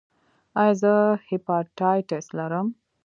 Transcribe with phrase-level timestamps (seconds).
[0.61, 0.93] ایا زه
[1.29, 2.67] هیپاټایټس لرم؟